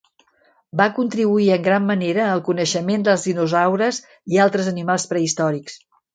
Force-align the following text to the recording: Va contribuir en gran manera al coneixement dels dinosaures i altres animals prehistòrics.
Va 0.79 0.85
contribuir 0.99 1.49
en 1.55 1.61
gran 1.67 1.85
manera 1.89 2.23
al 2.37 2.41
coneixement 2.47 3.05
dels 3.09 3.27
dinosaures 3.29 4.01
i 4.37 4.43
altres 4.49 4.73
animals 4.75 5.09
prehistòrics. 5.15 5.81